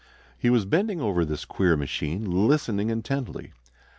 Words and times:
He 0.35 0.49
was 0.49 0.65
bending 0.65 0.99
over 0.99 1.23
this 1.23 1.45
queer 1.45 1.77
machine 1.77 2.47
listening 2.47 2.89
intently. 2.89 3.53